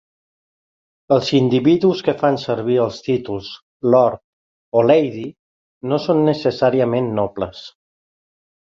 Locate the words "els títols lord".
2.85-4.23